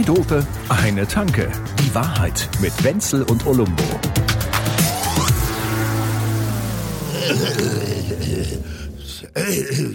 [0.00, 1.50] Zwei Dope, eine Tanke.
[1.78, 3.82] Die Wahrheit mit Wenzel und Olumbo.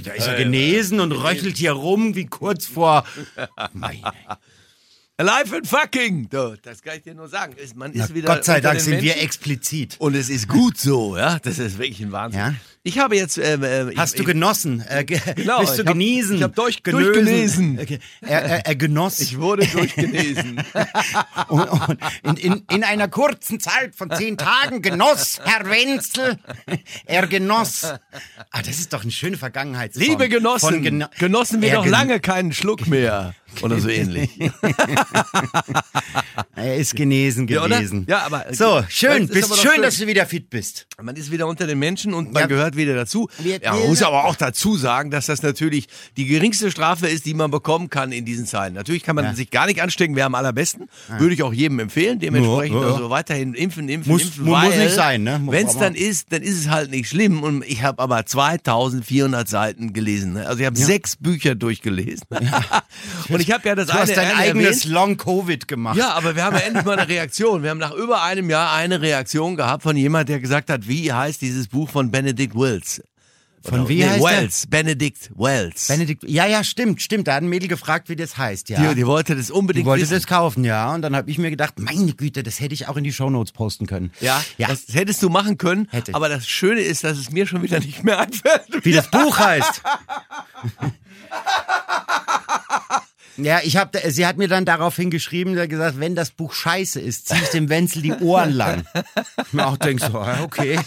[0.04, 3.04] Da ist er genesen und röchelt hier rum wie kurz vor.
[3.74, 4.02] Meine.
[5.18, 6.30] Alive and fucking!
[6.30, 7.56] Du, das kann ich dir nur sagen.
[7.76, 9.22] Man ist Na, wieder Gott sei Dank sind wir Menschen.
[9.22, 9.96] explizit.
[9.98, 11.40] Und es ist gut so, ja.
[11.40, 12.40] Das ist wirklich ein Wahnsinn.
[12.42, 12.56] Ja.
[12.88, 13.40] Ich habe jetzt.
[13.40, 13.64] Ähm,
[13.98, 14.84] Hast ich, du genossen?
[14.88, 16.38] Äh, ge Genau, bist du ich hab- geniesen?
[16.38, 17.80] ich hab durch- durchgenesen.
[17.82, 17.98] Okay.
[18.22, 19.20] Er, er, er genoss.
[19.20, 20.62] Ich wurde durchgelesen.
[21.48, 26.38] und, und in, in, in einer kurzen Zeit von zehn Tagen genoss Herr Wenzel.
[27.06, 27.86] Er genoss.
[28.52, 30.06] Ah, das ist doch eine schöne Vergangenheitsform.
[30.08, 33.34] Liebe Genossen, geno genossen wir Er doch lange keinen Schluck mehr.
[33.64, 34.30] Oder so ähnlich.
[36.56, 37.78] Er ist genesen Ja, oder?
[37.78, 38.06] gewesen.
[38.10, 39.28] Ja, aber- So, schön.
[39.28, 39.82] Bist schön, schön.
[39.82, 40.88] dass du wieder fit bist.
[41.02, 42.48] Man ist wieder unter den Menschen und man Ja.
[42.48, 43.30] gehört wieder dazu.
[43.40, 47.26] Wir- Ja, man muss aber auch dazu sagen, dass das natürlich die geringste Strafe ist,
[47.26, 48.76] die man bekommen kann in diesen Zeiten.
[48.76, 49.34] Natürlich kann man Ja.
[49.34, 50.88] sich gar nicht anstecken, wäre am allerbesten.
[51.20, 52.20] Würde ich auch jedem empfehlen.
[52.20, 54.46] Dementsprechend also weiterhin impfen, impfen, Muss- impfen.
[54.46, 55.42] muss weil, nicht sein, ne?
[55.48, 57.44] Wenn es dann ist, dann ist es halt nicht schlimm.
[57.44, 60.34] Und ich habe aber 2400 Seiten gelesen.
[60.34, 60.48] ne?
[60.48, 62.26] Also ich habe sechs Bücher durchgelesen.
[63.30, 64.94] und ich habe ja das Du eine hast dein eher eigenes erwähnt.
[64.94, 65.98] Long-Covid gemacht.
[65.98, 67.64] Ja, aber wir haben ja endlich mal eine Reaktion.
[67.64, 71.12] Wir haben nach über einem Jahr eine Reaktion gehabt von jemand, der gesagt hat, wie
[71.12, 73.02] heißt dieses Buch von Benedict Wells?
[73.68, 74.24] Von Oder- wie nee, heißt der?
[74.32, 75.88] Wells, Benedict Wells.
[75.88, 77.28] Benedikt, ja, ja, stimmt, stimmt.
[77.28, 78.90] Da hat ein Mädel gefragt, wie das heißt, ja.
[78.90, 80.14] die, die wollte das Die unbedingt wollte wissen.
[80.14, 80.94] das kaufen, ja.
[80.94, 83.54] Und dann habe ich mir gedacht, meine Güte, das hätte ich auch in die Shownotes
[83.54, 84.12] posten können.
[84.20, 84.68] ja, ja.
[84.68, 85.88] das hättest du machen können.
[85.90, 86.16] Hätte ich.
[86.16, 88.68] Aber das Schöne ist, dass es mir schon wieder nicht mehr einfällt.
[88.86, 89.82] Wie das Buch heißt.
[93.38, 97.02] Ja, ich hab, sie hat mir dann daraufhin geschrieben, hat gesagt, wenn das Buch scheiße
[97.02, 98.86] ist, zieh ich dem Wenzel die Ohren lang.
[99.46, 100.80] Ich mir auch denk so, ah, okay.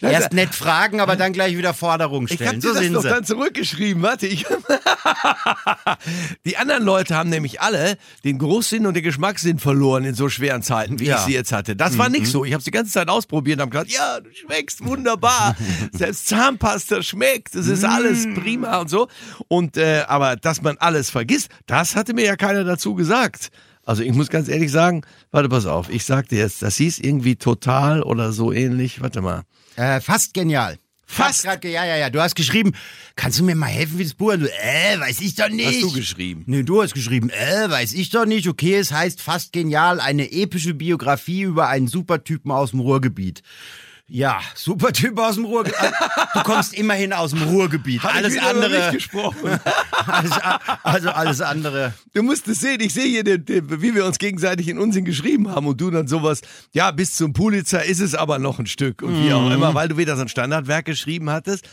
[0.00, 2.60] Erst nett fragen, aber dann gleich wieder Forderungen Ich habe stellen.
[2.60, 3.08] dir So das doch sie.
[3.08, 4.02] dann zurückgeschrieben.
[4.02, 4.44] Warte, ich.
[6.44, 10.62] die anderen Leute haben nämlich alle den Geruchssinn und den Geschmackssinn verloren in so schweren
[10.62, 11.14] Zeiten, wie Ja.
[11.16, 11.20] Mhm.
[11.20, 11.76] ich sie jetzt hatte.
[11.76, 12.44] Das war nicht so.
[12.44, 15.56] Ich habe die ganze Zeit ausprobiert und habe gesagt, ja, du schmeckst wunderbar.
[15.92, 17.54] Selbst Zahnpasta schmeckt.
[17.54, 18.34] Es ist alles Mhm.
[18.34, 19.08] prima und so.
[19.48, 23.50] Und äh, aber dass man alles vergisst, das hatte mir ja keiner dazu gesagt.
[23.84, 26.98] Also ich muss ganz ehrlich sagen, warte, pass auf, ich sag dir jetzt, das hieß
[26.98, 29.00] irgendwie total oder so ähnlich.
[29.00, 29.42] Warte mal.
[29.76, 30.78] Äh, fast genial.
[31.06, 31.44] Fast?
[31.44, 32.10] grad ja, ja, ja.
[32.10, 32.72] Du hast geschrieben,
[33.14, 34.32] kannst du mir mal helfen, wie das Buch?
[34.32, 35.66] Und du, äh, weiß ich doch nicht.
[35.66, 36.44] Hast du geschrieben?
[36.46, 38.48] Nee, du hast geschrieben, äh, weiß ich doch nicht.
[38.48, 43.42] Okay, es heißt fast genial, eine epische Biografie über einen Supertypen aus dem Ruhrgebiet.
[44.06, 45.78] Ja, Supertyp aus dem Ruhrgebiet.
[46.34, 48.02] Du kommst immerhin aus dem Ruhrgebiet.
[48.02, 48.92] Hab alles andere.
[48.92, 49.58] gesprochen.
[50.06, 50.32] Alles,
[50.82, 51.94] also alles andere.
[52.12, 55.06] Du musst es sehen, ich sehe hier, den, den, wie wir uns gegenseitig in Unsinn
[55.06, 58.66] geschrieben haben und du dann sowas, ja, bis zum Pulitzer ist es aber noch ein
[58.66, 59.52] Stück und wie auch Mhm.
[59.52, 61.66] immer, weil du wieder so ein Standardwerk geschrieben hattest.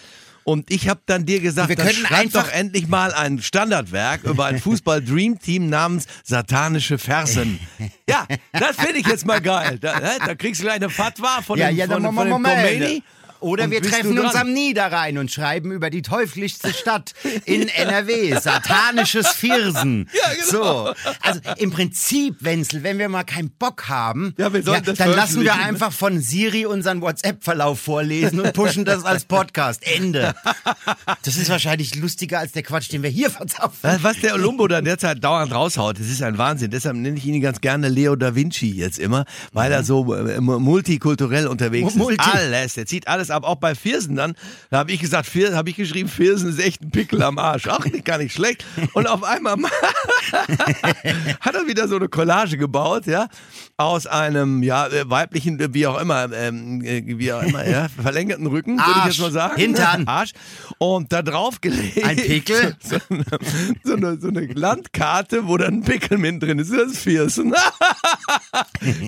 [0.44, 4.46] Und ich habe dann dir gesagt, Wir schreib einfach- doch endlich mal ein Standardwerk über
[4.46, 7.59] ein Fußball-Dream-Team namens Satanische Fersen.
[8.09, 9.78] Ja, das finde ich jetzt mal geil.
[9.79, 12.31] Da, da kriegst du gleich eine Fatwa von Ja, dem, ja, von, dem Moment.
[12.31, 13.03] Khomeini.
[13.41, 17.13] Oder Und wir treffen uns am Niederrhein und schreiben über die teuflischste Stadt
[17.46, 20.09] in NRW, satanisches Viersen.
[20.22, 20.85] Ja, genau.
[20.85, 25.41] So, also im Prinzip, Wenzel, wenn wir mal keinen Bock haben, Ja, das dann lassen
[25.41, 29.81] wir einfach von Siri unseren WhatsApp-Verlauf vorlesen und pushen das als Podcast.
[29.88, 30.35] Ende.
[31.23, 33.79] Das ist wahrscheinlich lustiger als der Quatsch, den wir hier verzapfen.
[33.81, 36.69] Was was der Olumbo da derzeit dauernd raushaut, das ist ein Wahnsinn.
[36.72, 40.40] Deshalb nenne ich ihn ganz gerne Leo da Vinci jetzt immer, weil er so äh,
[40.40, 42.22] multikulturell unterwegs Multi.
[42.22, 42.35] ist.
[42.35, 44.36] Alles, der zieht alles ab, auch bei Viersen dann.
[44.69, 47.68] Da habe ich gesagt, habe ich geschrieben, Viersen ist echt ein Pickel am Arsch.
[47.68, 48.66] Ach, nicht, gar nicht schlecht.
[48.94, 49.58] Und auf einmal
[51.40, 53.28] hat er wieder so eine Collage gebaut, ja,
[53.78, 57.88] aus einem ja äh, weiblichen, äh, wie auch immer, ähm, äh, wie auch immer, ja,
[58.02, 59.56] verlängerten Rücken, würde ich jetzt mal sagen.
[59.56, 60.08] Hintern.
[60.08, 60.31] Arsch.
[60.78, 62.03] Und da drauf gelegt.
[62.03, 62.75] Ein Pickel?
[62.91, 63.24] So, eine,
[63.84, 66.74] so, eine, so eine Landkarte, wo dann ein Pickel mit drin ist.
[66.74, 67.53] Das ist Viersen.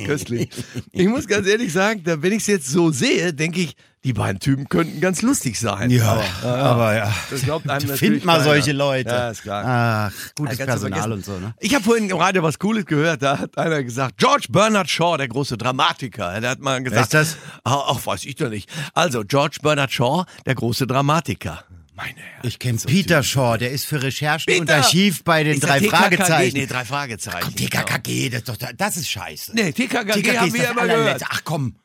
[0.05, 0.49] Köstlich.
[0.91, 4.13] Ich muss ganz ehrlich sagen, da, wenn ich es jetzt so sehe, denke ich, die
[4.13, 5.89] beiden Typen könnten ganz lustig sein.
[5.89, 7.13] Ja, aber ja.
[7.29, 8.43] Das glaubt einem natürlich Find mal keiner.
[8.43, 9.09] solche Leute.
[9.09, 10.11] Ja, ist klar.
[10.11, 11.53] Ach, gutes Ja, Personal und so, ne?
[11.59, 13.21] Ich habe vorhin im Radio was Cooles gehört.
[13.23, 16.41] Da hat einer gesagt, George Bernard Shaw, der große Dramatiker.
[16.41, 17.37] Der hat mal gesagt, Wer ist das?
[17.63, 18.69] Ach, ach, weiß ich doch nicht.
[18.93, 21.63] Also George Bernard Shaw, der große Dramatiker.
[21.95, 22.47] Meine Herren.
[22.47, 24.61] Ich kenne Peter Shaw, der ist für Recherchen Peter!
[24.61, 25.95] und Archiv bei den Ist drei TKKG?
[25.95, 26.57] Fragezeichen.
[26.57, 27.39] Nee, drei Fragezeichen.
[27.41, 29.51] Komm, TKKG, das, ist doch, das ist scheiße.
[29.53, 31.21] Nee, TKKG, TKKG haben ist wir immer gehört.
[31.29, 31.75] Ach komm.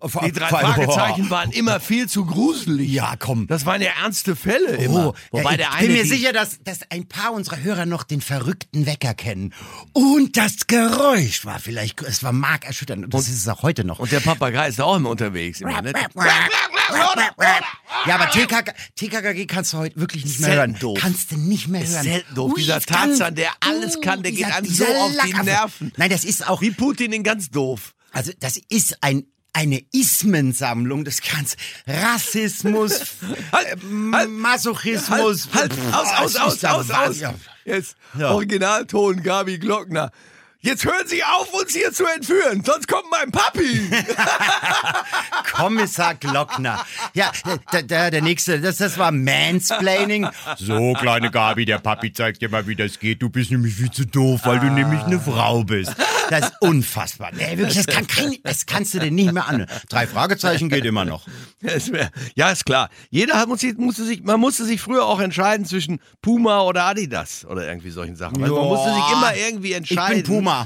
[0.00, 2.88] Die drei Fragezeichen waren immer viel zu gruselig.
[2.88, 3.48] Ja, komm.
[3.48, 5.08] Das waren ja ernste Fälle immer.
[5.08, 7.84] Oh, Wobei ja, der ich eine bin mir sicher, dass, dass ein paar unserer Hörer
[7.84, 9.52] noch den verrückten Wecker kennen.
[9.94, 13.06] Und das Geräusch war vielleicht, es war markerschütternd.
[13.06, 13.98] Und das ist es auch heute noch.
[13.98, 15.60] Und der Papagei ist auch immer unterwegs.
[15.62, 15.92] Immer, ne?
[18.06, 20.76] Ja, aber TKK, TKKG kannst du heute wirklich nicht mehr hören.
[20.78, 20.98] doof.
[21.00, 22.04] Kannst du nicht mehr hören.
[22.04, 22.52] selten doof.
[22.52, 25.32] Ui, Dieser Tarzan, der alles kann, der geht einem so auf die.
[25.32, 25.92] Nerven.
[25.96, 27.94] Nein, das ist auch, Wie Putin in ganz doof.
[28.12, 31.56] also das ist ein eine Ismensammlung des Ganzen.
[31.86, 33.00] Rassismus,
[33.52, 33.76] Halt, äh,
[34.12, 35.48] halt, Masochismus.
[35.52, 37.34] Halt, halt, aus, aus, aus, aus, aus.
[37.64, 38.30] Jetzt Ja.
[38.30, 40.10] Originalton Gabi Glockner.
[40.68, 43.88] Jetzt hören Sie auf, uns hier zu entführen, sonst kommt mein Papi.
[45.50, 46.84] Kommissar Glockner.
[47.14, 47.32] Ja,
[47.72, 50.28] der, der, der nächste, das, das war Mansplaining.
[50.58, 53.22] So, kleine Gabi, der Papi zeigt dir mal, wie das geht.
[53.22, 55.94] Du bist nämlich viel zu doof, weil du nämlich eine Frau bist.
[56.28, 57.30] Das ist unfassbar.
[57.32, 59.66] Nee, wirklich, das, kann kein, das kannst du dir nicht mehr an.
[59.88, 61.26] Drei Fragezeichen geht immer noch.
[62.34, 62.90] Ja, ist klar.
[63.08, 67.46] Jeder hat, muss, musste sich, man musste sich früher auch entscheiden zwischen Puma oder Adidas
[67.46, 68.42] oder irgendwie solchen Sachen.
[68.42, 70.22] Also man musste sich immer irgendwie Ich entscheiden.
[70.22, 70.57] bin Puma.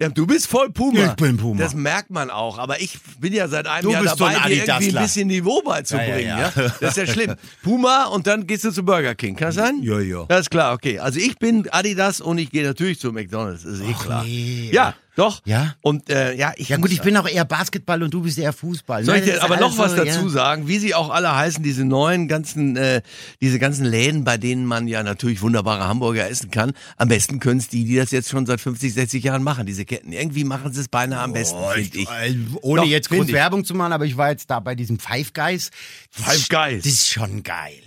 [0.00, 1.06] Ja, du bist voll Puma.
[1.06, 1.60] Ich bin Puma.
[1.60, 2.58] Das merkt man auch.
[2.58, 5.60] Aber ich bin ja seit einem Du Jahr dabei, ein dir irgendwie ein bisschen Niveau
[5.60, 6.20] beizubringen.
[6.20, 6.74] Ja, Ja, ja, ja.
[6.80, 7.34] Das ist ja schlimm.
[7.64, 9.34] Puma und dann gehst du zu Burger King.
[9.34, 9.80] Kann das sein?
[9.82, 10.24] Ja, ja.
[10.28, 11.00] Das ist klar, okay.
[11.00, 13.64] Also ich bin Adidas und ich gehe natürlich zu McDonalds.
[13.64, 14.22] Das ist eh klar.
[14.22, 14.70] nee.
[14.72, 15.42] Ja, doch.
[15.44, 15.74] Ja?
[15.80, 18.52] Und äh, ja, ich Ja gut, ich bin auch eher Basketball und du bist eher
[18.52, 19.04] Fußball.
[19.04, 19.24] soll ne?
[19.24, 20.28] ich dir aber noch was also, dazu ja.
[20.28, 23.02] sagen, wie sie auch alle heißen, diese neuen ganzen, äh,
[23.40, 26.72] diese ganzen Läden, bei denen man ja natürlich wunderbare Hamburger essen kann.
[26.96, 29.84] Am besten können es die, die das jetzt schon seit 50, 60 Jahren machen, diese
[29.84, 30.12] Ketten.
[30.12, 32.08] Irgendwie machen sie es beinahe am besten, Oh, finde ich.
[32.08, 33.28] äh, Ohne Doch, jetzt groß.
[33.28, 35.70] Werbung zu machen, aber ich war jetzt da bei diesem Five Guys.
[36.10, 36.84] Five Guys.
[36.84, 37.82] Das ist schon geil.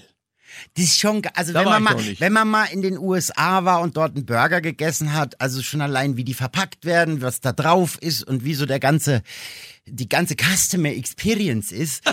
[0.76, 3.82] Das ist schon, also Da wenn man, mal, wenn man mal in den USA war
[3.82, 7.52] und dort einen Burger gegessen hat, also schon allein wie die verpackt werden, was da
[7.54, 9.22] drauf ist und wie so der ganze,
[9.92, 12.04] die ganze Customer Experience ist.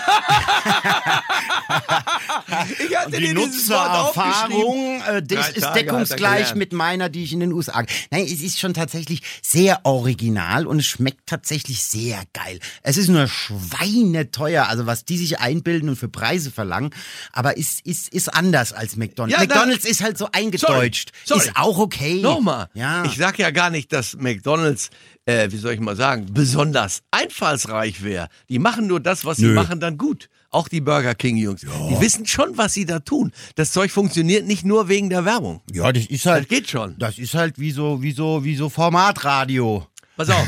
[2.78, 3.32] Ich hatte Die.
[3.34, 7.84] Nutzererfahrung, äh, das ist deckungsgleich mit meiner, die ich in den USA.
[8.10, 12.58] Nein, es ist schon tatsächlich sehr original und es schmeckt tatsächlich sehr geil.
[12.82, 16.90] Es ist nur schweineteuer, also was die sich einbilden und für Preise verlangen,
[17.32, 19.40] aber ist, ist, ist anders als McDonald's.
[19.40, 21.12] Ja, McDonald's ist halt so eingedeutscht.
[21.24, 21.40] Sorry.
[21.40, 22.20] Ist auch okay.
[22.20, 22.68] Nochmal.
[22.74, 23.04] Ja.
[23.04, 24.90] Ich sag ja gar nicht, dass McDonalds,
[25.28, 28.28] äh, wie soll ich mal sagen, besonders einfallsreich wäre.
[28.48, 29.54] Die machen nur das, was sie Nö.
[29.54, 30.30] machen, dann gut.
[30.50, 31.60] Auch die Burger King-Jungs.
[31.60, 33.32] Die wissen schon, was sie da tun.
[33.54, 35.60] Das Zeug funktioniert nicht nur wegen der Werbung.
[35.70, 36.96] ja, das ist halt, Das geht schon.
[36.98, 39.86] das ist halt wie so, wie so, wie so Formatradio.
[40.18, 40.46] Pass auf.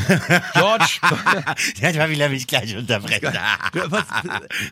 [0.54, 0.84] George.
[1.80, 3.32] Ja, da will er mich gleich unterbrechen.
[3.86, 4.02] was,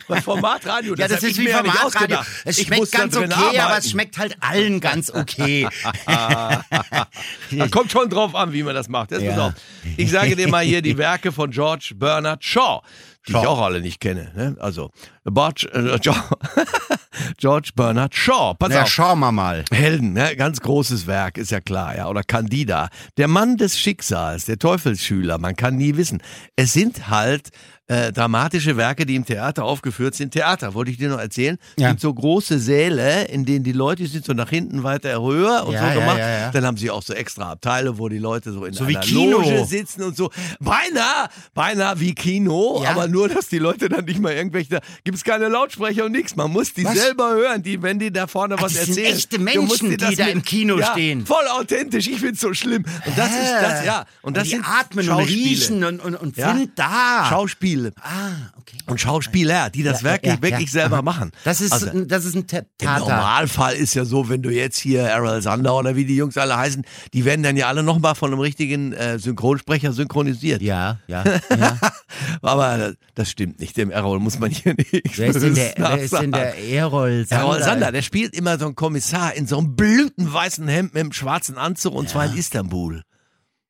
[0.08, 0.94] was Formatradio?
[0.96, 2.18] Ja, das ist ich wie Formatradio.
[2.44, 3.78] Es Ich schmeckt ganz okay, aber arbeiten.
[3.78, 5.68] es schmeckt halt allen ganz okay.
[6.06, 9.10] Da kommt schon drauf an, wie man das macht.
[9.12, 9.30] Jetzt Ja.
[9.32, 9.52] pass auf.
[9.96, 12.82] Ich sage dir mal hier die Werke von George Bernard Shaw,
[13.26, 13.40] die Shaw.
[13.42, 14.32] ich auch alle nicht kenne.
[14.34, 14.56] Ne?
[14.58, 14.90] Also
[15.24, 16.20] George, äh, George,
[17.38, 18.54] George Bernard Shaw.
[18.58, 18.88] Pass Na, auf.
[18.88, 19.64] schauen wir mal.
[19.70, 20.34] Helden, ne?
[20.34, 22.08] ganz großes Werk, ist ja klar, ja.
[22.08, 22.88] Oder Candida.
[23.16, 26.20] Der Mann des Schicksals, der Teufelsschüler, man kann nie wissen.
[26.56, 27.50] Es sind halt
[27.88, 30.32] äh, dramatische Werke, die im Theater aufgeführt sind.
[30.32, 31.56] Theater, wollte ich dir noch erzählen.
[31.78, 31.88] Ja.
[31.88, 35.72] sind so große Säle, in denen die Leute sind so nach hinten weiter höher und
[35.72, 36.18] Ja, so gemacht.
[36.18, 36.50] ja.
[36.50, 39.04] Dann haben sie auch so extra Abteile, wo die Leute so in So wie einer
[39.06, 39.38] Kino.
[39.40, 40.30] Loge sitzen und so.
[40.60, 45.24] Beinahe, beinahe wie Kino, aber nur, dass die Leute dann nicht mal irgendwelche, da gibt's
[45.24, 46.36] keine Lautsprecher und nichts.
[46.36, 46.94] Man muss die Was?
[46.94, 49.16] selber hören, die, wenn die da vorne was das sind erzählen.
[49.16, 51.24] echte Du musst Menschen, das die da mit- im Kino stehen.
[51.26, 52.84] Voll authentisch, ich find's so schlimm.
[53.06, 54.04] Und das ist das, ja.
[54.20, 57.28] Und das die sind atmen und riechen und, und, und sind da.
[57.78, 57.92] Schauspiele.
[58.02, 58.76] ah, okay.
[58.86, 60.80] Und Schauspieler, die das Ja, wirklich, ja, wirklich ja.
[60.80, 61.32] selber machen.
[61.44, 63.00] Das ist, Also, ein- das ist ein Te- im Tata.
[63.00, 66.56] Normalfall ist ja so, wenn du jetzt hier Errol Sander oder wie die Jungs alle
[66.56, 70.62] heißen, die werden dann ja alle nochmal von einem richtigen äh, Synchronsprecher synchronisiert.
[70.62, 71.24] Ja, ja.
[72.42, 73.76] Aber das, stimmt nicht.
[73.76, 75.18] Dem Errol muss man hier nicht.
[75.18, 76.58] wer, ist denn der, wer ist denn der.
[76.58, 77.44] Errol Sander?
[77.44, 81.12] Errol Sander, der spielt immer so einen Kommissar in so einem blütenweißen Hemd mit einem
[81.12, 83.02] schwarzen Anzug und zwar in Istanbul.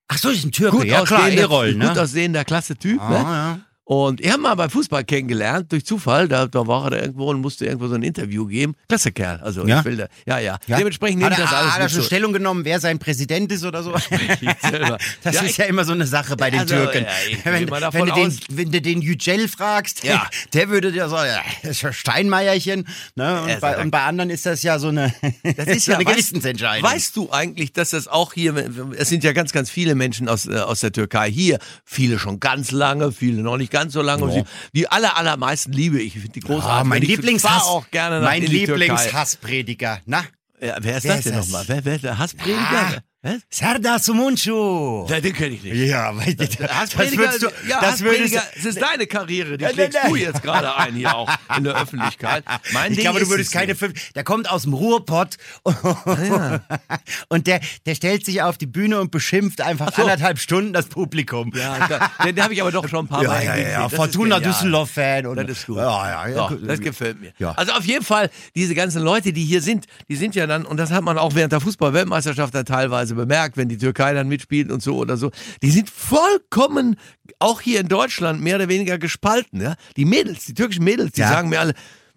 [0.09, 0.77] Ach so, ist ein Türke.
[0.79, 1.89] Gut ja, klar, Errol, ne?
[1.89, 2.99] gut aussehender, klasse Typ.
[3.01, 3.17] ah, ne?
[3.17, 3.59] ja.
[3.91, 6.29] Und ich habe mal beim Fußball kennengelernt, durch Zufall.
[6.29, 8.75] Da, da war er da irgendwo und musste irgendwo so ein Interview geben.
[8.87, 9.41] Klasse Kerl.
[9.41, 9.79] Also Ja?
[9.79, 10.59] ich will da, ja, ja.
[10.67, 10.77] Ja.
[10.77, 12.07] Dementsprechend hat nimmt er, das alles Hat er schon so.
[12.07, 13.93] Stellung genommen, wer sein Präsident ist oder so?
[15.23, 17.07] Das Ja, ist ich- ja immer so eine Sache bei den Also, Türken.
[17.45, 20.03] wenn, wenn, du den, wenn du den Yücel fragst,
[20.53, 22.87] der würde dir sagen, ja, das ist Steinmeierchen.
[23.17, 23.41] Ne?
[23.43, 25.15] Und, Er bei, und bei anderen ist das ja so eine,
[25.57, 26.91] Das ist so ja eine weißt- Gewissensentscheidung.
[26.91, 28.55] Weißt du eigentlich, dass das auch hier,
[28.99, 32.39] es sind ja ganz, ganz viele Menschen aus, äh, aus der Türkei hier, viele schon
[32.39, 34.37] ganz lange, viele noch nicht ganz so lange.
[34.37, 34.43] Ja.
[34.75, 36.17] Die aller, allermeisten liebe ich.
[36.17, 36.71] Ich finde die großartig.
[36.71, 38.43] Ah, mein Lieblingshass, auch gerne nach mein.
[38.43, 40.01] Lieblingshassprediger.
[40.07, 40.25] Na,
[40.61, 41.65] Ja, wer ist Wer das ist denn nochmal?
[41.67, 43.03] Wer, wer ist der Hassprediger?
[43.25, 43.41] Ja, Was?
[43.51, 45.07] Serdar Sumuncu.
[45.09, 45.75] Ja, den kenne ich nicht.
[45.75, 49.65] Ja, weil das, das würdest du, ja, das würdest Prediger, es ist deine Karriere, die
[49.65, 52.45] Ja, schlägst du jetzt gerade ein hier auch in der Öffentlichkeit.
[52.73, 53.79] Mein Ich Ding glaube, du würdest es keine nicht.
[53.81, 54.13] fünf.
[54.13, 55.37] Der kommt aus dem Ruhrpott
[57.29, 60.03] und der, der stellt sich auf die Bühne und beschimpft einfach so.
[60.03, 61.53] anderthalb Stunden das Publikum.
[61.57, 63.71] Ja, da, den, habe ich aber doch schon ein paar Ja, Mal ja, gesehen.
[63.73, 64.41] ja, Das ist Fortuna.
[64.41, 65.27] Düsseldorf-Fan.
[65.27, 65.77] und- Das ist gut.
[65.79, 66.49] Ja, ja, ja.
[66.51, 67.33] So, das gefällt mir.
[67.39, 67.53] Ja.
[67.53, 70.77] Also auf jeden Fall, diese ganzen Leute, die hier sind, die sind ja dann, und
[70.77, 74.71] das hat man auch während der Fußball-Weltmeisterschaft dann teilweise bemerkt, wenn die Türkei dann mitspielt
[74.71, 75.31] und so oder so,
[75.63, 76.97] die sind vollkommen,
[77.39, 79.61] auch hier in Deutschland, mehr oder weniger gespalten.
[79.61, 79.77] Ja?
[79.97, 81.29] Die Mädels, die türkischen Mädels, die Ja.
[81.29, 81.75] sagen mir alle,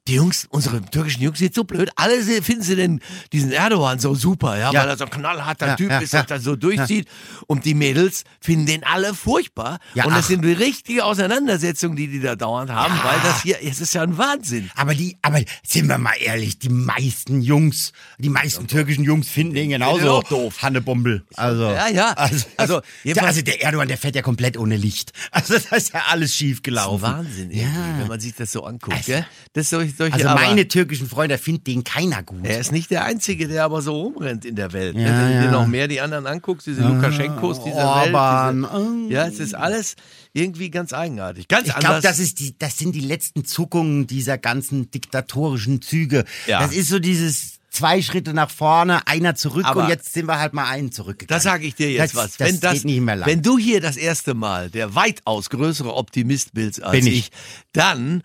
[0.08, 1.92] die Jungs, unsere türkischen Jungs sind so blöd.
[1.96, 4.82] Alle finden sie denn diesen Erdogan so super, ja, Ja.
[4.82, 6.24] weil er so ein knallharter Ja, Typ ja, ist ja.
[6.24, 7.08] das so durchzieht.
[7.46, 9.80] Und die Mädels finden den alle furchtbar.
[9.96, 10.28] Und das ach.
[10.28, 14.18] sind richtige Auseinandersetzungen, die die da dauernd haben, weil das hier, es ist ja ein
[14.18, 14.72] Wahnsinn.
[14.76, 19.70] Aber die, aber sind wir mal ehrlich, die meisten Jungs, die meisten türkischen Jungs finden
[19.70, 20.62] genauso den auch doof.
[20.64, 21.24] Hannebumbel.
[21.36, 22.14] Also, Ja, ja.
[22.14, 25.12] Also, Also, also, also der Erdogan, der fährt ja komplett ohne Licht.
[25.32, 27.02] Also das ist ja alles schief gelaufen.
[27.04, 27.68] Wahnsinn, Ja.
[28.00, 28.96] wenn man sich das so anguckt.
[28.98, 29.26] Also- gell?
[29.54, 32.40] Das solche, solche, Also aber meine türkischen Freunde finden den keiner gut.
[32.46, 34.96] er ist nicht der Einzige, der aber so rumrennt in der Welt.
[34.96, 35.04] ne?
[35.04, 38.72] Ja, Wenn du dir noch mehr die anderen anguckst, diese Lukaschenkos dieser Orban, Welt.
[39.06, 39.96] Diese, ja, es ist alles
[40.34, 41.48] irgendwie ganz eigenartig.
[41.48, 42.04] Ganz Ich glaube, anders.
[42.04, 46.26] das ist die, das sind die letzten Zuckungen dieser ganzen diktatorischen Züge.
[46.48, 46.60] Ja.
[46.62, 50.38] Das ist so dieses zwei Schritte nach vorne, einer zurück Aber- und jetzt sind wir
[50.40, 51.38] halt mal einen zurückgegangen.
[51.38, 52.38] Das sage ich dir jetzt das, was.
[52.38, 53.28] Das wenn das, geht nicht mehr lang.
[53.30, 57.14] Wenn du hier das erste Mal der weitaus größere Optimist bist als Bin ich.
[57.18, 57.32] ich.
[57.72, 58.24] dann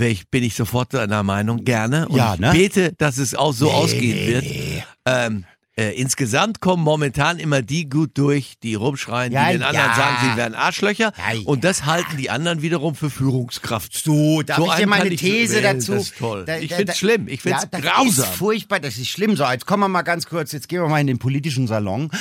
[0.00, 2.08] ich, bin ich sofort deiner Meinung, gerne.
[2.08, 2.50] Und Ja, ich ne?
[2.52, 4.44] bete, dass es auch so Nee, ausgehen nee, wird.
[4.44, 4.84] nee.
[5.06, 5.44] Ähm,
[5.76, 9.96] äh, insgesamt kommen momentan immer die gut durch, die rumschreien, Ja, die den anderen ja.
[9.96, 11.12] sagen, sie wären Arschlöcher.
[11.16, 11.40] Ja, ja.
[11.46, 13.92] Und das halten die anderen wiederum für Führungskraft.
[13.96, 15.92] So, darf So ich dir meine ich These wählen, dazu?
[15.94, 16.44] das ist toll.
[16.46, 17.28] Da- Ich da- find's da- schlimm.
[17.28, 18.24] Ich find's ja, das grausam.
[18.24, 19.34] ist furchtbar, das ist schlimm.
[19.36, 22.10] So, jetzt kommen wir mal ganz kurz, jetzt gehen wir mal in den politischen Salon.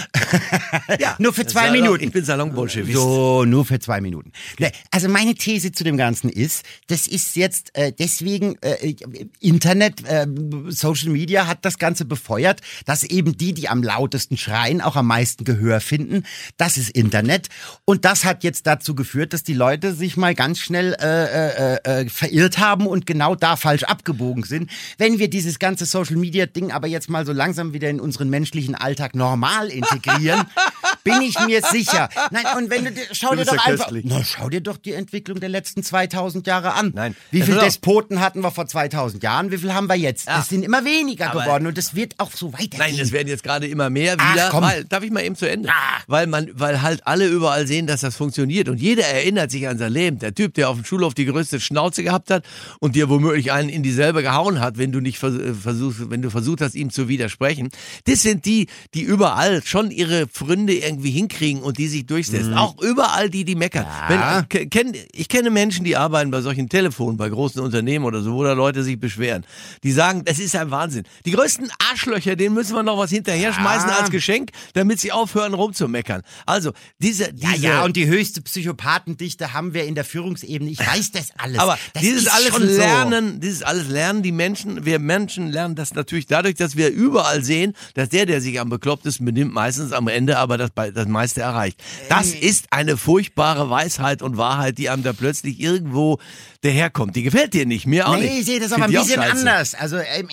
[1.00, 2.04] Ja, nur für zwei Salon- Minuten.
[2.06, 2.94] Ich bin Salon-Bolschewist.
[2.98, 4.32] So, nur für zwei Minuten.
[4.60, 8.96] Ne, Also meine These zu dem Ganzen ist, das ist jetzt äh, deswegen äh,
[9.40, 10.26] Internet, äh,
[10.70, 15.08] Social Media hat das Ganze befeuert, dass eben die, die am lautesten schreien, auch am
[15.08, 16.24] meisten Gehör finden.
[16.56, 17.50] Das ist Internet
[17.84, 22.02] und das hat jetzt dazu geführt, dass die Leute sich mal ganz schnell äh, äh,
[22.04, 24.70] äh, verirrt haben und genau da falsch abgebogen sind.
[24.98, 28.30] Wenn wir dieses ganze Social Media Ding aber jetzt mal so langsam wieder in unseren
[28.30, 30.46] menschlichen Alltag normal integrieren,
[31.04, 32.10] bin ich mir sicher.
[32.32, 35.40] Nein, und wenn du schau dir doch ja einfach, na, schau dir doch die Entwicklung
[35.40, 36.92] der letzten 2000 Jahre an.
[36.94, 37.16] Nein.
[37.32, 37.60] Wie viele.
[37.64, 39.52] Despoten hatten wir vor 2000 Jahren?
[39.52, 40.28] Wie viel haben wir jetzt?
[40.28, 40.40] Ja.
[40.40, 42.80] Es sind immer weniger Aber- geworden und es wird auch so weitergehen.
[42.80, 44.50] Nein, es werden jetzt gerade immer mehr Ach, wieder.
[44.50, 44.64] komm.
[44.64, 45.68] Weil, darf ich mal eben zu Ende?
[45.68, 45.74] Ja.
[46.08, 48.70] Weil man, weil halt alle überall sehen, dass das funktioniert.
[48.70, 50.20] Und jeder erinnert sich an sein Leben.
[50.20, 52.46] Der Typ, der auf dem Schulhof die größte Schnauze gehabt hat
[52.80, 56.30] und dir womöglich einen in dieselbe gehauen hat, wenn du nicht äh, versuchst, wenn du
[56.30, 57.70] versucht hast, ihm zu widersprechen.
[58.06, 62.54] Das sind die, die überall schon ihre Fründe irgendwie hinkriegen und die sich durchsetzen.
[62.54, 63.86] Auch überall die, die meckern.
[63.86, 64.14] Mhm.
[64.16, 64.38] Ja.
[64.38, 68.22] Wenn, ke- kenn, ich kenne Menschen, die arbeiten bei solchen Telefonen, bei großen Unternehmen oder
[68.22, 69.46] so, wo da Leute sich beschweren.
[69.84, 71.04] Die sagen, das ist ein Wahnsinn.
[71.26, 73.98] Die größten Arschlöcher, denen müssen wir noch was hinterher schmeißen Ja.
[74.00, 76.22] als Geschenk, damit sie aufhören rumzumeckern.
[76.46, 80.70] Also, diese, ja, diese ja, und die höchste Psychopathendichte haben wir in der Führungsebene.
[80.70, 81.60] Ich weiß das alles.
[81.60, 82.78] aber das dieses ist alles schon so.
[82.78, 87.44] lernen, dieses alles lernen die Menschen, wir Menschen lernen das natürlich dadurch, dass wir überall
[87.44, 91.42] sehen, dass der, der sich am beklopptesten benimmt, meistens am Ende aber das, das meiste
[91.42, 91.82] erreicht.
[92.10, 96.20] Das ist eine furchtbare Weisheit und Wahrheit, die einem da plötzlich irgendwo
[96.64, 97.16] daherkommt.
[97.16, 98.32] Die gefällt dir nicht, mir auch nicht.
[98.32, 99.76] Nee, ich sehe das aber ein bisschen anders.
[99.76, 100.30] Also ähm,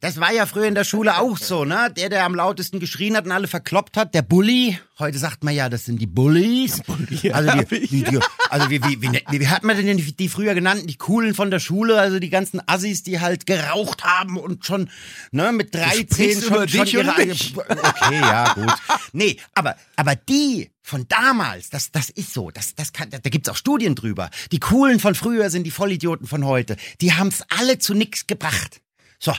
[0.00, 1.92] das war ja früher in der Schule auch so, ne?
[1.96, 4.78] Der, der am lautesten geschrien hat und alle verkloppt hat, der Bully.
[4.98, 6.82] Heute sagt man ja, das sind die Bullies.
[7.32, 8.18] also die, die, die,
[8.50, 10.82] also wie, wie, wie, wie, hat man denn die, die früher genannt?
[10.88, 14.90] Die coolen von der Schule, also die ganzen Assis, die halt geraucht haben und schon
[15.32, 17.10] ne, mit 13 sprichst schon, über schon ihre.
[17.10, 18.74] Okay, ja, gut.
[19.12, 23.30] Nee, aber, aber die von damals, das, das ist so, das, das kann, da, da
[23.30, 24.28] gibt's auch Studien drüber.
[24.52, 26.76] Die Coolen von früher sind die Vollidioten von heute.
[27.00, 28.82] Die haben's alle zu nix gebracht.
[29.18, 29.32] So,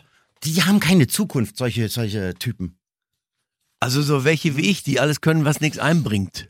[0.44, 2.80] die haben keine Zukunft, solche, solche Typen.
[3.80, 6.50] Also so welche wie ich, die alles können, was nichts einbringt.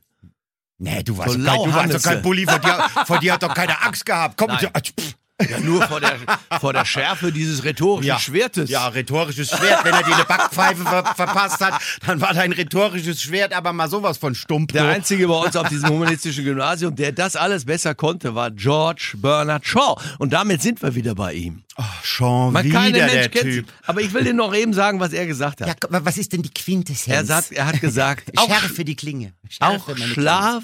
[0.78, 3.34] Nee, du warst, So doch kein, du warst doch kein Bulli, vor dir, vor dir
[3.34, 4.38] hat doch keine Angst gehabt.
[4.38, 4.70] Komm, Nein.
[4.72, 5.16] also, pff.
[5.50, 6.16] Ja, nur vor der,
[6.62, 8.70] vor der Schärfe dieses rhetorischen Schwertes.
[8.70, 9.84] Ja, rhetorisches Schwert.
[9.84, 13.90] Wenn er dir eine Backpfeife ver verpasst hat, dann war dein rhetorisches Schwert aber mal
[13.90, 14.72] sowas von stumpf.
[14.72, 19.16] Der einzige bei uns auf diesem humanistischen Gymnasium, der das alles besser konnte, war George
[19.18, 20.00] Bernard Shaw.
[20.20, 21.64] Und damit sind wir wieder bei ihm.
[21.76, 23.52] Ach, schon Man wieder kann den der Mensch kennen.
[23.52, 23.66] Typ.
[23.86, 25.68] Aber ich will dir noch eben sagen, was er gesagt hat.
[25.68, 27.14] Ja, was ist denn die Quintessenz?
[27.14, 29.34] er, sagt, er hat gesagt, auch, Schärfe die Klinge.
[29.50, 30.64] Schärfe auch meine Schlaf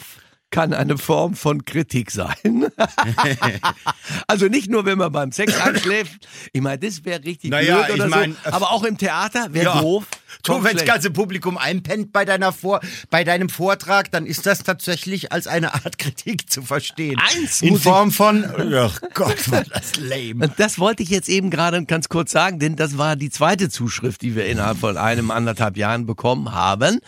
[0.52, 2.68] kann eine Form von Kritik sein.
[4.28, 6.28] also nicht nur, wenn man beim Sex einschläft.
[6.54, 8.52] Ich meine, das wäre richtig Naja, blöd oder ich mein, so.
[8.52, 9.82] Aber auch im Theater wäre Ja.
[9.82, 10.04] doof.
[10.44, 14.64] Du, wenn das ganze Publikum einpennt bei, deiner Vor bei deinem Vortrag, dann ist das
[14.64, 17.20] tatsächlich als eine Art Kritik zu verstehen.
[17.20, 20.46] Eins In Form von, ach Gott, war das lame.
[20.46, 23.70] Und das wollte ich jetzt eben gerade ganz kurz sagen, denn das war die zweite
[23.70, 27.00] Zuschrift, die wir innerhalb von einem, anderthalb Jahren bekommen haben.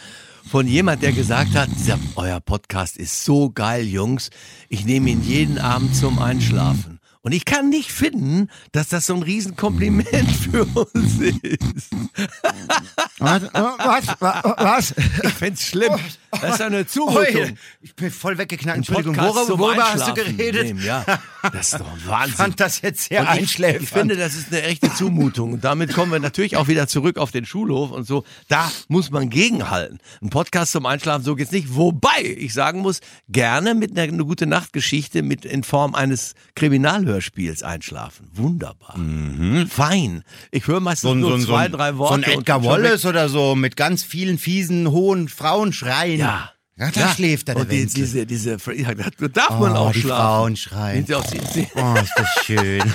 [0.49, 1.69] Von jemand, der gesagt hat,
[2.15, 4.29] euer Podcast ist so geil, Jungs.
[4.69, 6.99] Ich nehme ihn jeden Abend zum Einschlafen.
[7.25, 11.89] Und ich kann nicht finden, dass das so ein Riesenkompliment für uns ist.
[13.17, 13.43] Was?
[13.53, 14.07] Was?
[14.19, 14.93] Was?
[15.23, 15.93] Ich find's schlimm.
[16.31, 17.57] Das ist eine Zumutung.
[17.81, 18.77] ich bin voll weggeknackt.
[18.79, 20.65] Entschuldigung, Podcast worüber, worüber hast du geredet?
[20.65, 21.05] nehmen, ja,
[21.43, 22.35] das ist doch Ich Wahnsinn.
[22.35, 23.83] fand das jetzt sehr ich, einschläfernd.
[23.83, 25.53] ich finde, das ist eine echte Zumutung.
[25.53, 28.25] Und damit kommen wir natürlich auch wieder zurück auf den Schulhof und so.
[28.49, 29.99] Da muss man gegenhalten.
[30.21, 31.75] Ein Podcast zum Einschlafen, so geht's nicht.
[31.75, 32.99] Wobei ich sagen muss,
[33.29, 36.33] gerne mit einer eine gute Nachtgeschichte mit in Form eines
[37.19, 38.27] Kriminalhörspiels einschlafen.
[38.33, 38.95] Wunderbar.
[39.69, 40.23] Fein.
[40.51, 41.21] Ich höre meistens Mhm.
[41.21, 42.23] so nur so zwei, so drei Worte.
[42.25, 42.63] So ein Edgar.
[42.63, 46.19] Wallace oder so mit ganz vielen fiesen, hohen Frauenschreien.
[46.19, 46.49] Ja.
[46.75, 50.01] Ja, da schläft er, Und die, diese, diese, ja, da darf Oh, man auch die
[50.01, 50.23] schlafen.
[50.23, 51.05] Frauen schreien.
[51.07, 52.81] Oh, ist das schön.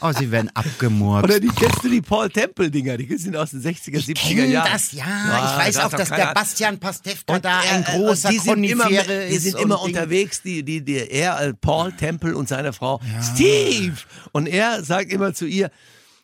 [0.00, 1.24] Oh, sie werden abgemurkt.
[1.24, 4.50] Oder die kennst du die Paul Temple Dinger, die sind aus den 60er, 70er Kenn
[4.50, 4.72] Jahren.
[4.72, 5.04] das, ja.
[5.04, 8.38] Ah, ich weiß da auch, dass der Bastian Pastewka da äh, ein äh, großer die
[8.38, 12.48] sind immer, die sind und immer unterwegs, die, die, die, er, äh, Paul Temple und
[12.48, 13.00] seine Frau,
[13.34, 13.96] Steve.
[14.32, 15.70] Und er sagt immer zu ihr,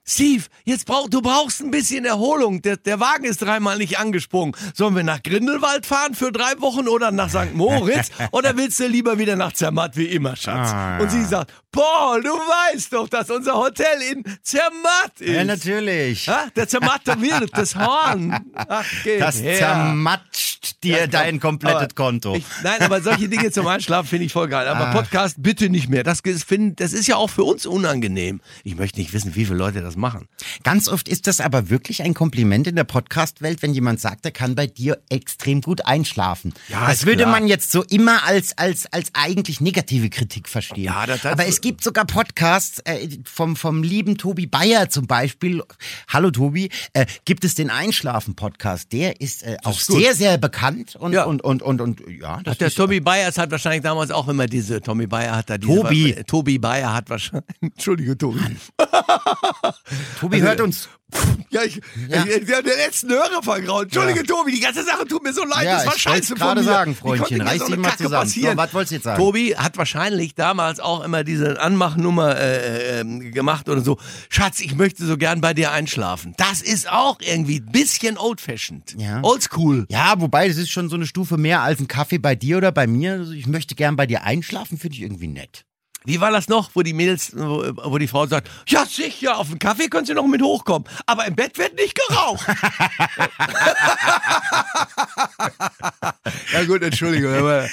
[0.06, 2.60] Steve, jetzt brauch, du brauchst ein bisschen Erholung.
[2.60, 4.54] Der, der Wagen ist dreimal nicht angesprungen.
[4.74, 7.54] Sollen wir nach Grindelwald fahren für drei Wochen oder nach St.
[7.54, 8.10] Moritz?
[8.30, 10.70] oder willst du lieber wieder nach Zermatt wie immer, Schatz?
[10.72, 10.98] Ah.
[10.98, 15.28] Und sie sagt, Paul, du weißt doch, dass unser Hotel in Zermatt ist.
[15.34, 16.28] Ja, natürlich.
[16.28, 16.46] Ha?
[16.54, 18.38] Der zermatte wird das Horn.
[18.54, 19.58] Ach, geh Das her.
[19.58, 22.36] zermatscht dir Ja, dein komplettes aber Konto.
[22.36, 24.68] Ich, nein, aber solche Dinge zum Einschlafen finde ich voll geil.
[24.68, 24.92] Aber Ah.
[24.92, 26.04] Podcast bitte nicht mehr.
[26.04, 28.40] Das, ist- find- das ist ja auch für uns unangenehm.
[28.62, 30.28] Ich möchte nicht wissen, wie viele Leute das machen.
[30.62, 34.30] Ganz oft ist das aber wirklich ein Kompliment in der Podcast-Welt, wenn jemand sagt, er
[34.30, 36.54] kann bei dir extrem gut einschlafen.
[36.68, 37.32] Ja, das würde klar.
[37.32, 40.84] man jetzt so immer als, als, als eigentlich negative Kritik verstehen.
[40.84, 45.06] Ja, das- das- aber es gibt sogar Podcasts äh, vom, vom lieben Tobi Bayer zum
[45.06, 45.62] Beispiel.
[46.08, 48.92] Hallo Tobi, äh, gibt es den Einschlafen-Podcast.
[48.92, 51.24] Der ist äh, auch ist sehr, sehr bekannt und, Ja.
[51.24, 54.28] und, und, und, und ja, das Ach, der ist, Tobi Bayers hat wahrscheinlich damals auch
[54.28, 56.14] immer diese, Tommy Bayer hat da diese, Tobi.
[56.26, 58.40] Tobi Bayer hat wahrscheinlich, Entschuldige Tobi.
[60.20, 60.90] Tobi hört uns.
[61.50, 62.24] Ja, ich, Ja.
[62.24, 63.84] Ich, ich, der letzten Hörer vergraut.
[63.84, 66.62] Entschuldige Tobi, die ganze Sache tut mir so leid, Ja, das war ich scheiße gerade
[66.64, 68.22] sagen, Freundchen, reiß so dich mal Kacke zusammen.
[68.24, 68.56] passieren?
[68.56, 69.22] So, was wolltest du jetzt sagen?
[69.22, 73.98] Tobi hat wahrscheinlich damals auch immer diese Anmachnummer äh, ähm, gemacht oder so.
[74.28, 76.34] Schatz, ich möchte so gern bei dir einschlafen.
[76.38, 78.96] Das ist auch irgendwie ein bisschen old-fashioned.
[78.98, 79.20] Ja.
[79.22, 79.86] Oldschool.
[79.90, 82.72] Ja, wobei das ist schon so eine Stufe mehr als ein Kaffee bei dir oder
[82.72, 83.12] bei mir.
[83.12, 85.64] Also ich möchte gern bei dir einschlafen, finde ich irgendwie nett.
[86.06, 89.48] Wie war das noch, wo die Mädels, wo, wo die Frau sagt, ja sicher, auf
[89.48, 92.46] den Kaffee können Sie noch mit hochkommen, aber im Bett wird nicht geraucht.
[96.52, 97.66] ja gut, Entschuldigung, aber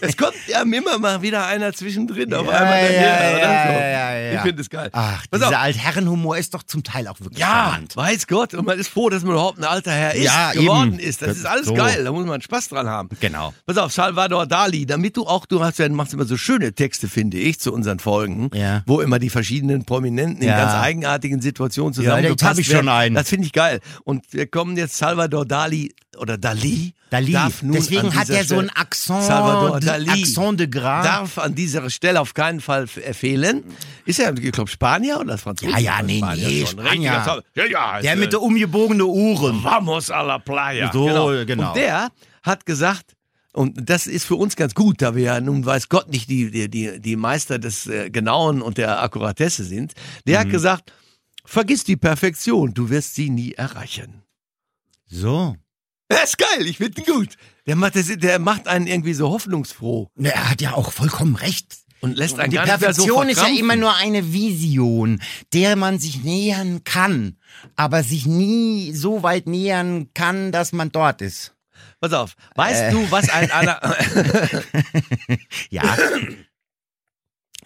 [0.00, 4.34] es kommt ja immer mal wieder einer zwischendrin auf Ja, einmal ja, ja, ja, ja.
[4.34, 4.90] Ich finde es geil.
[4.92, 5.62] Ach, Pass dieser auf.
[5.64, 7.96] Altherrenhumor ist doch zum Teil auch wirklich Ja, charmant.
[7.96, 8.54] weiß Gott.
[8.54, 11.08] Und man ist froh, dass man überhaupt ein alter Herr ist, Ja, geworden eben.
[11.08, 11.22] ist.
[11.22, 11.74] Das, Das ist alles so.
[11.74, 12.04] geil.
[12.04, 13.08] Da muss man Spaß dran haben.
[13.20, 13.54] Genau.
[13.66, 17.08] Pass auf, Salvador Dali, damit du auch, du hast ja, machst immer so schöne Texte,
[17.08, 18.82] finde ich, zu unseren Folgen, Ja.
[18.86, 20.56] wo immer die verschiedenen Prominenten in Ja.
[20.58, 23.14] ganz eigenartigen Situationen Ja, zusammengepasst jetzt hab ich schon einen.
[23.14, 23.80] Das finde ich geil.
[24.04, 26.92] Und wir kommen jetzt Salvador Dali oder Dali.
[27.10, 27.32] Dali.
[27.32, 31.04] Darf nun Deswegen hat er so einen Accent, Salvador Dali Accent de Gras.
[31.06, 33.64] darf an dieser Stelle auf keinen Fall äh, fehlen.
[34.04, 35.72] Ist er, ich glaube, Spanier oder Franzose?
[35.72, 36.80] Ja, ja, nee, Spanier nee, schon.
[36.84, 37.42] Spanier.
[37.54, 38.00] Ja, ja.
[38.02, 39.64] Der mit der umgebogenen Ohren.
[39.64, 40.90] Vamos a la playa.
[40.92, 41.06] So,
[41.46, 41.68] genau.
[41.68, 42.08] Und der
[42.42, 43.14] hat gesagt,
[43.58, 46.50] und das ist für uns ganz gut, da wir ja nun weiß Gott nicht die,
[46.70, 49.92] die, die, Meister des äh, Genauen und der Akkuratesse sind,
[50.26, 50.40] der Mhm.
[50.44, 50.92] hat gesagt,
[51.44, 54.22] vergiss die Perfektion, du wirst sie nie erreichen.
[55.06, 55.56] So.
[56.08, 57.36] Das ist geil, ich finde ihn gut.
[57.66, 61.36] Der macht, das, der macht einen irgendwie so hoffnungsfroh Na, Er hat ja auch vollkommen
[61.36, 61.76] recht.
[62.00, 65.20] und lässt einen Die mehr so Perfektion ist ja immer nur eine Vision,
[65.52, 67.36] der man sich nähern kann,
[67.76, 71.54] aber sich nie so weit nähern kann, dass man dort ist.
[72.00, 72.90] Pass auf, weißt Äh.
[72.92, 73.80] du, was ein Ana
[75.70, 75.96] Ja,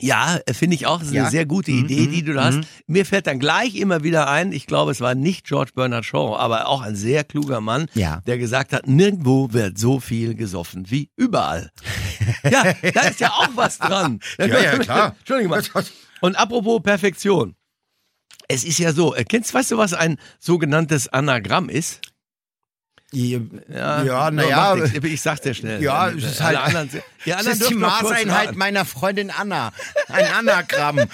[0.01, 0.99] Ja, finde ich auch.
[0.99, 1.31] Das ist eine Ja.
[1.31, 2.57] sehr gute Mhm, Idee, mhm, die du da hast.
[2.57, 2.64] mhm.
[2.87, 6.35] Mir fällt dann gleich immer wieder ein, ich glaube, es war nicht George Bernard Shaw,
[6.37, 8.21] aber auch ein sehr kluger Mann, Ja.
[8.27, 11.71] der gesagt hat, nirgendwo wird so viel gesoffen wie überall.
[12.42, 14.18] ja, da ist ja auch was dran.
[14.38, 15.14] Ja, ja, klar.
[15.21, 15.62] Entschuldigung mal.
[16.21, 17.55] Und apropos Perfektion.
[18.49, 22.01] Es ist ja so, äh, kennst, weißt du, was ein sogenanntes Anagramm ist?
[23.12, 24.75] Ja, ja naja.
[24.75, 24.98] nichts.
[25.05, 25.83] Ich sag's dir schnell.
[25.83, 26.88] Ja, Die es ist alle halt- anderen,
[27.25, 29.70] die Das anderen ist die Maßeinheit meiner Freundin Anna.
[30.09, 31.01] Ein Anagramm.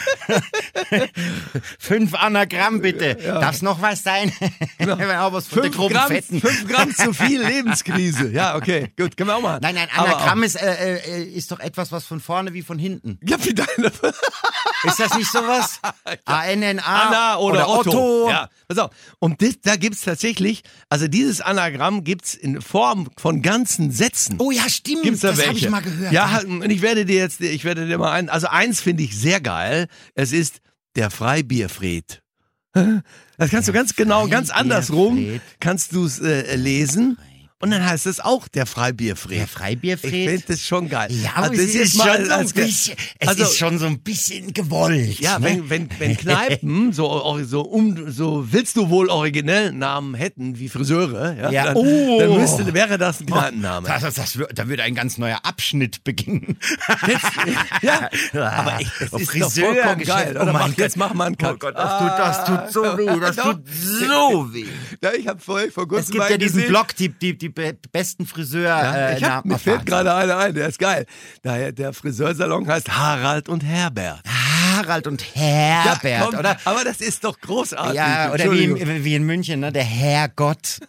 [1.79, 3.17] Fünf Anagramm bitte.
[3.17, 4.33] Darf's noch was sein?
[4.79, 8.31] Von der Fünf Gramm, fünf Gramm zu viel Lebenskrise.
[8.31, 9.59] Ja, okay, gut, können wir auch machen.
[9.63, 13.19] Nein, nein, Anagramm ist, äh, äh, ist doch etwas, was von vorne wie von hinten.
[13.25, 13.91] Ja, wie deine
[14.85, 15.81] Ist das nicht sowas?
[16.25, 17.91] A-N-N-A Anna oder, Otto.
[17.91, 18.31] Otto.
[18.31, 18.91] Ja, pass auf.
[19.19, 24.37] Und das, da gibt's tatsächlich, also dieses Anagramm gibt's in Form von ganzen Sätzen.
[24.39, 25.03] Oh ja, stimmt.
[25.03, 26.13] Gibt's da das habe ich mal gehört.
[26.13, 29.17] Ja, und ich werde dir jetzt, ich werde dir mal ein, also eins finde ich
[29.17, 29.89] sehr geil.
[30.15, 30.61] Es ist
[30.97, 32.23] der Freibierfred.
[33.41, 37.17] Das kannst du ganz genau, ganz andersrum, kannst du es äh, lesen.
[37.61, 39.37] Und dann heißt es auch der Freibierfred.
[39.39, 40.11] Der Ich Freibierfred.
[40.31, 41.09] finde das schon geil.
[41.11, 43.79] Ja, Also aber das es ist, mal schon so ein bisschen, es also- ist schon
[43.81, 45.19] so ein bisschen gewollt.
[45.19, 45.45] Ja, ne?
[45.47, 50.69] wenn, wenn, wenn Kneipen so, so, um, so willst du wohl originell Namen hätten wie
[50.69, 51.65] Friseure, ja, Ja.
[51.65, 52.19] dann, Oh.
[52.21, 53.89] dann müsste, wäre das ein Kneipenname.
[53.89, 56.59] Das, das, das, da würde ein ganz neuer Abschnitt beginnen.
[57.83, 60.37] ja, aber ich, das ist doch vollkommen geil.
[60.39, 60.79] Oh Oder mach, Gott.
[60.79, 61.55] jetzt mach mal einen Cut.
[61.55, 63.21] Oh Gott, das tut, das tut so weh.
[63.21, 64.67] Das tut so weh.
[65.03, 67.37] Ja, ich habe vorher vor Es kurzem gibt mal ja diesen gesehen, Blog, die, die,
[67.37, 68.69] die be- besten Friseur.
[68.69, 71.07] Ja, äh, ich hab, na- mir fällt gerade einer ein, der ist geil.
[71.43, 74.21] Daher, der Friseursalon heißt Harald und Herbert.
[74.79, 76.57] Harald und Herbert, komm, oder?
[76.65, 77.95] Aber das ist doch großartig.
[77.95, 79.73] Ja, oder wie, in, wie in München, ne?
[79.73, 80.79] der Herrgott.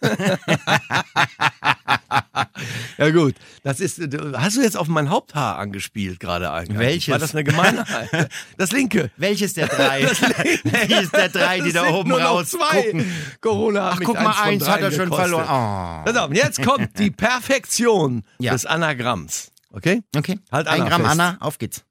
[2.98, 3.98] Ja gut, das ist.
[4.34, 6.78] Hast du jetzt auf mein Haupthaar angespielt gerade eigentlich?
[6.78, 7.12] Welches?
[7.12, 8.28] War das eine Gemeinheit?
[8.58, 9.10] Das linke.
[9.16, 10.02] Welches der drei?
[10.02, 13.10] Welches der drei, die da oben raus gucken?
[13.40, 15.30] Corona hat Ach, guck mal, eins, hat er schon gekostet.
[15.30, 16.04] verloren.
[16.06, 16.18] Oh.
[16.18, 18.52] Auf, jetzt kommt die Perfektion Ja.
[18.52, 19.50] des Anagramms.
[19.72, 20.02] Okay?
[20.14, 21.12] Okay, Halt ein Anna Gramm fest.
[21.12, 21.84] Anna, auf geht's.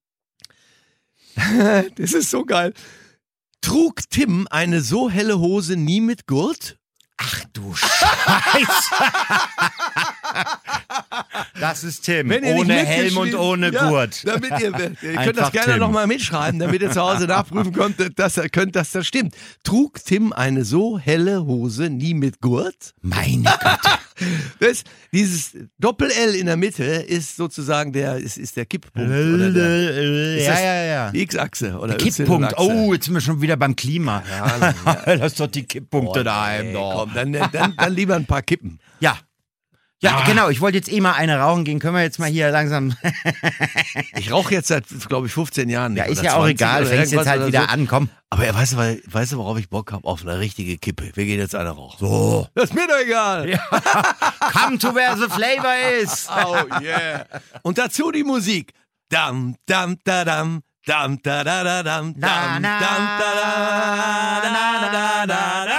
[1.96, 2.74] Das ist so geil.
[3.62, 6.78] Trug Tim eine so helle Hose nie mit Gurt?
[7.18, 8.96] Ach du Scheiße.
[11.60, 12.32] Das ist Tim.
[12.32, 14.28] Ohne Helm und ohne ja, Gurt.
[14.28, 18.40] Damit ihr, ihr könnt das gerne nochmal mitschreiben, damit ihr zu Hause nachprüfen könnt, dass,
[18.52, 19.36] könnt, dass das stimmt.
[19.64, 22.94] Trug Tim eine so helle Hose nie mit Gurt?
[23.02, 24.00] Meine Güte.
[24.60, 29.10] Das, dieses Doppel-L in der Mitte ist sozusagen der, ist, ist der Kipppunkt.
[29.10, 31.12] Oder der, ist ja, das ja, ja.
[31.12, 32.52] Die X-Achse oder Kipppunkt.
[32.52, 32.56] Y-Achse.
[32.60, 34.24] Oh, jetzt sind wir schon wieder beim Klima.
[35.06, 36.68] Lass doch die Kipppunkte daheim.
[36.68, 36.94] Ey, doch.
[36.94, 38.80] komm, dann, dann, dann lieber ein paar Kippen.
[39.00, 39.18] Ja.
[40.02, 40.48] Ja, genau.
[40.50, 41.80] Ich wollte jetzt eh mal eine rauchen gehen.
[41.80, 42.96] Können wir jetzt mal hier langsam.
[44.16, 46.06] Ich rauche jetzt seit, glaube ich, 15 Jahren nicht.
[46.06, 46.86] Ja, ist ja auch 20 egal.
[46.86, 47.68] Fängst jetzt halt wieder so.
[47.68, 47.88] an.
[47.88, 48.10] Komm.
[48.30, 50.06] Aber ja, weißt du, weil- weißt du, worauf ich Bock habe?
[50.08, 51.12] Auf eine richtige Kippe.
[51.16, 51.98] Wir gehen jetzt eine rauchen.
[52.00, 52.48] So.
[52.54, 53.48] Das ist mir doch egal.
[54.54, 56.28] Come to where the flavor is.
[56.30, 57.26] Oh yeah.
[57.64, 58.74] Und dazu die Musik.
[59.10, 60.62] Dam, dam, da, dam.
[60.86, 63.34] Dam, da, da, da, dam, Na, dam, na, dam, da,
[64.42, 65.79] da, da, da, da, da.